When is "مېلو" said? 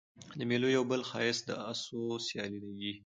0.49-0.67